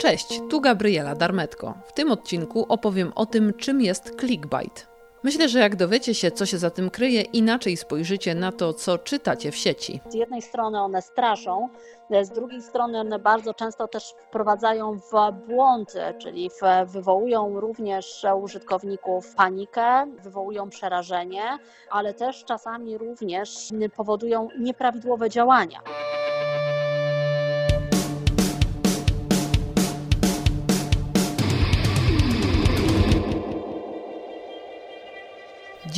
[0.00, 1.74] Cześć, tu Gabriela Darmetko.
[1.86, 4.86] W tym odcinku opowiem o tym, czym jest clickbait.
[5.22, 8.98] Myślę, że jak dowiecie się, co się za tym kryje, inaczej spojrzycie na to, co
[8.98, 10.00] czytacie w sieci.
[10.08, 11.68] Z jednej strony one straszą,
[12.22, 16.50] z drugiej strony one bardzo często też wprowadzają w błąd, czyli
[16.86, 21.42] wywołują również użytkowników panikę, wywołują przerażenie,
[21.90, 25.80] ale też czasami również powodują nieprawidłowe działania.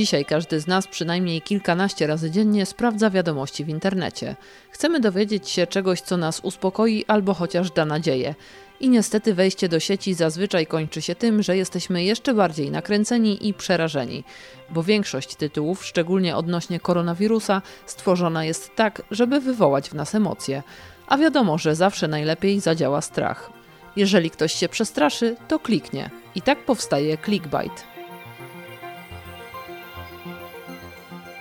[0.00, 4.36] Dzisiaj każdy z nas przynajmniej kilkanaście razy dziennie sprawdza wiadomości w internecie.
[4.70, 8.34] Chcemy dowiedzieć się czegoś, co nas uspokoi albo chociaż da nadzieję.
[8.80, 13.54] I niestety wejście do sieci zazwyczaj kończy się tym, że jesteśmy jeszcze bardziej nakręceni i
[13.54, 14.24] przerażeni,
[14.70, 20.62] bo większość tytułów, szczególnie odnośnie koronawirusa, stworzona jest tak, żeby wywołać w nas emocje.
[21.06, 23.50] A wiadomo, że zawsze najlepiej zadziała strach.
[23.96, 26.10] Jeżeli ktoś się przestraszy, to kliknie.
[26.34, 27.99] I tak powstaje clickbait.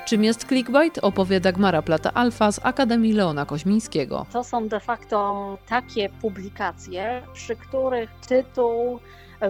[0.10, 4.26] Czym jest clickbait opowie Dagmara Plata Alfa z Akademii Leona Koźmińskiego.
[4.34, 9.00] To są de facto takie publikacje, przy których tytuł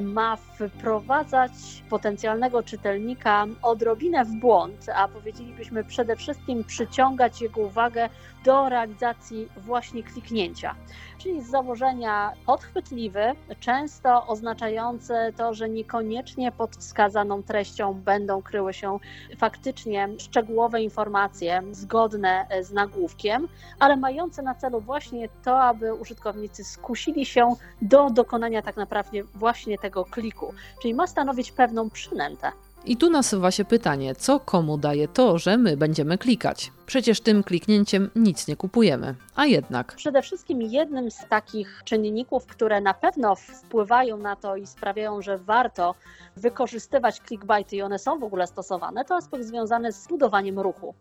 [0.01, 1.51] ma wprowadzać
[1.89, 8.09] potencjalnego czytelnika odrobinę w błąd, a powiedzielibyśmy przede wszystkim przyciągać jego uwagę
[8.45, 10.75] do realizacji właśnie kliknięcia.
[11.17, 13.21] Czyli z założenia podchwytliwy,
[13.59, 18.99] często oznaczający to, że niekoniecznie pod wskazaną treścią będą kryły się
[19.37, 23.47] faktycznie szczegółowe informacje zgodne z nagłówkiem,
[23.79, 29.77] ale mające na celu właśnie to, aby użytkownicy skusili się do dokonania tak naprawdę właśnie
[29.81, 32.51] tego kliku, czyli ma stanowić pewną przynętę.
[32.85, 36.71] I tu nasuwa się pytanie, co komu daje to, że my będziemy klikać?
[36.89, 39.15] Przecież tym kliknięciem nic nie kupujemy.
[39.35, 39.95] A jednak.
[39.95, 45.37] Przede wszystkim jednym z takich czynników, które na pewno wpływają na to i sprawiają, że
[45.37, 45.95] warto
[46.37, 50.93] wykorzystywać clickbaity i one są w ogóle stosowane, to aspekt związany z budowaniem ruchu.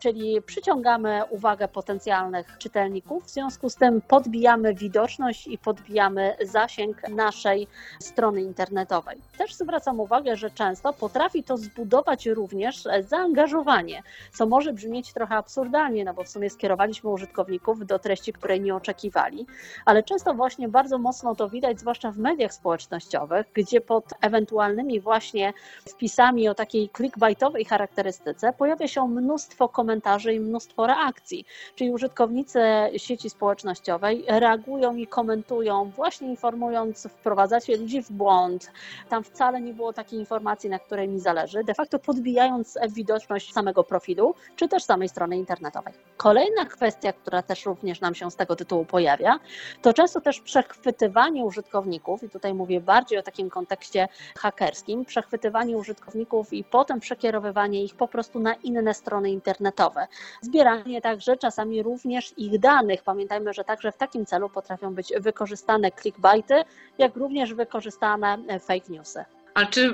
[0.00, 7.68] Czyli przyciągamy uwagę potencjalnych czytelników, w związku z tym podbijamy widoczność i podbijamy zasięg naszej
[8.00, 9.20] strony internetowej.
[9.38, 14.02] Też zwracam uwagę, że często potrafi to zbudować również zaangażowanie,
[14.32, 18.74] co może brzmieć trochę absurdalnie, no bo w sumie skierowaliśmy użytkowników do treści, której nie
[18.74, 19.46] oczekiwali,
[19.84, 25.52] ale często właśnie bardzo mocno to widać, zwłaszcza w mediach społecznościowych, gdzie pod ewentualnymi właśnie
[25.88, 32.60] wpisami o takiej clickbaitowej charakterystyce pojawia się mnóstwo komentarzy i mnóstwo reakcji, czyli użytkownicy
[32.96, 38.70] sieci społecznościowej reagują i komentują, właśnie informując, wprowadzacie ludzi w błąd,
[39.08, 43.84] tam wcale nie było takiej informacji, na której mi zależy, de facto podbijając widoczność samego
[43.84, 45.94] profilu, czy też samej strony strony internetowej.
[46.16, 49.40] Kolejna kwestia, która też również nam się z tego tytułu pojawia,
[49.82, 56.52] to często też przechwytywanie użytkowników, i tutaj mówię bardziej o takim kontekście hakerskim, przechwytywanie użytkowników
[56.52, 60.06] i potem przekierowywanie ich po prostu na inne strony internetowe.
[60.42, 63.02] Zbieranie także czasami również ich danych.
[63.02, 66.62] Pamiętajmy, że także w takim celu potrafią być wykorzystane clickbaity,
[66.98, 69.24] jak również wykorzystane fake newsy.
[69.54, 69.92] A czy y,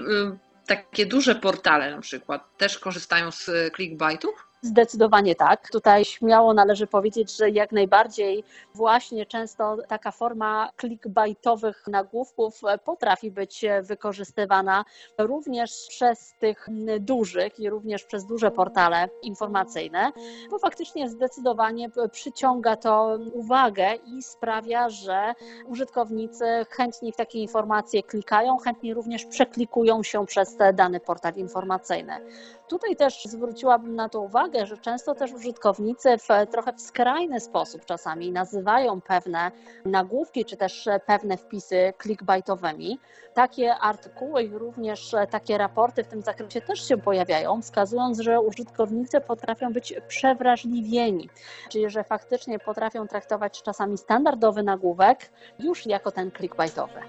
[0.67, 4.52] takie duże portale na przykład też korzystają z clickbaitów?
[4.65, 5.71] Zdecydowanie tak.
[5.71, 13.65] Tutaj śmiało należy powiedzieć, że jak najbardziej właśnie często taka forma clickbaitowych nagłówków potrafi być
[13.83, 14.85] wykorzystywana
[15.19, 16.67] również przez tych
[17.01, 20.13] dużych i również przez duże portale informacyjne,
[20.51, 25.35] bo faktycznie zdecydowanie przyciąga to uwagę i sprawia, że
[25.67, 32.13] użytkownicy chętniej w takie informacje klikają, chętniej również przeklikują się przez dany portal informacyjny.
[32.73, 37.85] Tutaj też zwróciłabym na to uwagę, że często też użytkownicy w trochę w skrajny sposób
[37.85, 39.51] czasami nazywają pewne
[39.85, 42.99] nagłówki czy też pewne wpisy clickbaitowymi.
[43.35, 49.21] Takie artykuły i również takie raporty w tym zakresie też się pojawiają, wskazując, że użytkownicy
[49.21, 51.29] potrafią być przewrażliwieni,
[51.69, 57.01] czyli że faktycznie potrafią traktować czasami standardowy nagłówek już jako ten clickbaitowy.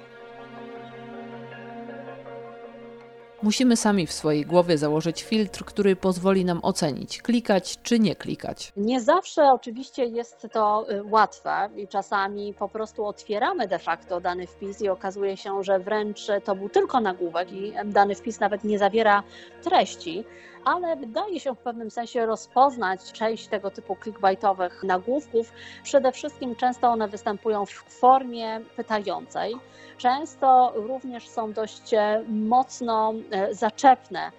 [3.43, 8.73] Musimy sami w swojej głowie założyć filtr, który pozwoli nam ocenić, klikać czy nie klikać.
[8.77, 14.47] Nie zawsze oczywiście jest to y, łatwe i czasami po prostu otwieramy de facto dany
[14.47, 18.79] wpis i okazuje się, że wręcz to był tylko nagłówek i dany wpis nawet nie
[18.79, 19.23] zawiera
[19.63, 20.23] treści
[20.65, 25.53] ale wydaje się w pewnym sensie rozpoznać część tego typu clickbaitowych nagłówków.
[25.83, 29.55] Przede wszystkim często one występują w formie pytającej.
[29.97, 33.13] Często również są dość e, mocno
[33.51, 34.31] zaczepne,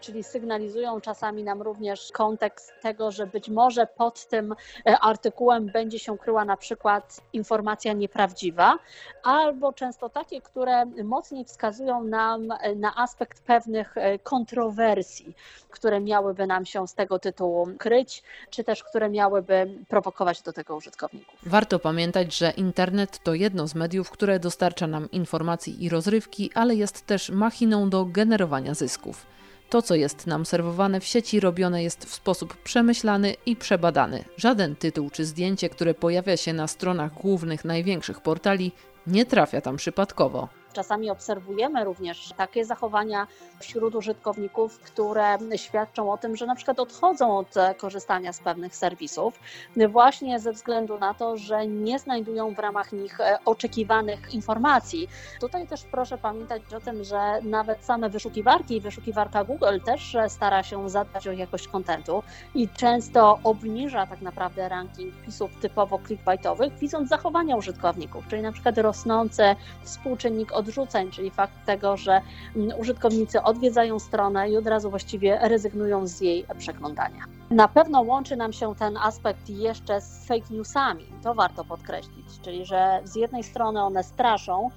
[0.00, 4.54] czyli sygnalizują czasami nam również kontekst tego, że być może pod tym
[5.00, 8.78] artykułem będzie się kryła na przykład informacja nieprawdziwa,
[9.22, 15.34] albo często takie, które mocniej wskazują nam na aspekt pewnych kontrowersji,
[15.70, 20.76] które miałyby nam się z tego tytułu kryć, czy też które miałyby prowokować do tego
[20.76, 21.34] użytkowników.
[21.42, 26.74] Warto pamiętać, że internet to jedno z mediów, które dostarcza nam informacji i rozrywki, ale
[26.74, 29.26] jest też machiną do generowania zysków.
[29.70, 34.24] To, co jest nam serwowane w sieci, robione jest w sposób przemyślany i przebadany.
[34.36, 38.72] Żaden tytuł czy zdjęcie, które pojawia się na stronach głównych największych portali,
[39.06, 40.59] nie trafia tam przypadkowo.
[40.72, 43.26] Czasami obserwujemy również takie zachowania
[43.60, 49.40] wśród użytkowników, które świadczą o tym, że na przykład odchodzą od korzystania z pewnych serwisów,
[49.88, 55.08] właśnie ze względu na to, że nie znajdują w ramach nich e, oczekiwanych informacji.
[55.40, 60.62] Tutaj też proszę pamiętać o tym, że nawet same wyszukiwarki i wyszukiwarka Google też stara
[60.62, 62.22] się zadbać o jakość kontentu
[62.54, 68.78] i często obniża tak naprawdę ranking wpisów typowo clickbaitowych, widząc zachowania użytkowników, czyli na przykład
[68.78, 69.42] rosnący
[69.82, 72.20] współczynnik odrzuceń, czyli fakt tego, że
[72.56, 77.24] mm, użytkownicy odwiedzają stronę i od razu właściwie rezygnują z jej przeglądania.
[77.50, 82.66] Na pewno łączy nam się ten aspekt jeszcze z fake newsami, to warto podkreślić, czyli
[82.66, 84.70] że z jednej strony one straszą,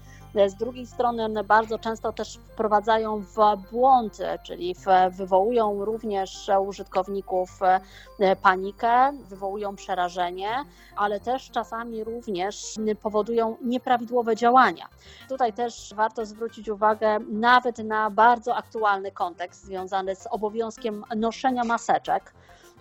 [0.47, 3.35] z drugiej strony one bardzo często też wprowadzają w
[3.71, 4.75] błąd, czyli
[5.11, 7.59] wywołują również użytkowników
[8.19, 10.49] e, panikę, wywołują przerażenie,
[10.95, 14.87] ale też czasami również powodują nieprawidłowe działania.
[15.29, 22.33] Tutaj też warto zwrócić uwagę nawet na bardzo aktualny kontekst związany z obowiązkiem noszenia maseczek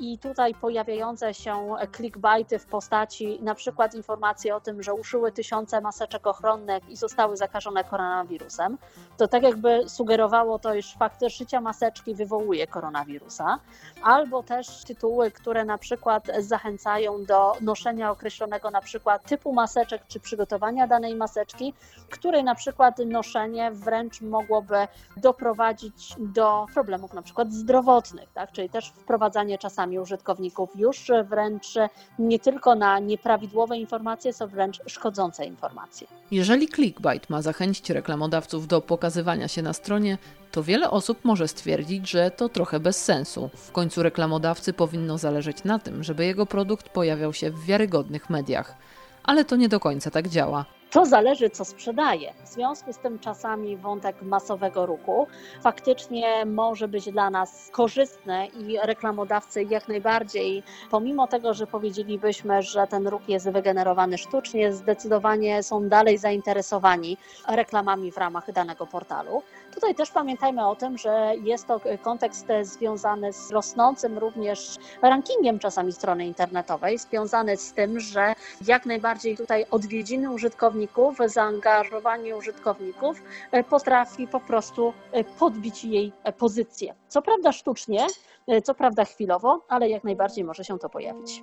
[0.02, 5.81] i tutaj pojawiające się clickbaity w postaci na przykład informacji o tym, że uszyły tysiące
[5.81, 8.78] maseczek ochronnych i zostały zakażone koronawirusem,
[9.16, 13.58] to tak jakby sugerowało to, iż fakt szycia maseczki wywołuje koronawirusa,
[14.02, 20.20] albo też tytuły, które na przykład zachęcają do noszenia określonego na przykład typu maseczek czy
[20.20, 21.75] przygotowania danej maseczki,
[22.10, 28.52] której na przykład noszenie wręcz mogłoby doprowadzić do problemów na przykład zdrowotnych, tak?
[28.52, 31.75] czyli też wprowadzanie czasami użytkowników już wręcz
[32.19, 36.06] nie tylko na nieprawidłowe informacje, co wręcz szkodzące informacje.
[36.31, 40.19] Jeżeli clickbait ma zachęcić reklamodawców do pokazywania się na stronie,
[40.50, 43.50] to wiele osób może stwierdzić, że to trochę bez sensu.
[43.55, 48.77] W końcu reklamodawcy powinno zależeć na tym, żeby jego produkt pojawiał się w wiarygodnych mediach.
[49.23, 50.65] Ale to nie do końca tak działa.
[50.93, 52.33] To zależy, co sprzedaje.
[52.44, 55.27] W związku z tym czasami wątek masowego ruchu
[55.62, 62.87] faktycznie może być dla nas korzystny i reklamodawcy jak najbardziej, pomimo tego, że powiedzielibyśmy, że
[62.87, 67.17] ten ruch jest wygenerowany sztucznie, zdecydowanie są dalej zainteresowani
[67.49, 69.43] reklamami w ramach danego portalu.
[69.75, 75.93] Tutaj też pamiętajmy o tym, że jest to kontekst związany z rosnącym również rankingiem czasami
[75.93, 78.35] strony internetowej, związany z tym, że
[78.67, 80.81] jak najbardziej tutaj odwiedziny użytkowników,
[81.26, 86.94] zaangażowanie użytkowników e, potrafi po prostu e, podbić jej pozycję.
[87.08, 88.06] Co prawda sztucznie,
[88.46, 91.43] e, co prawda chwilowo, ale jak najbardziej może się to pojawić.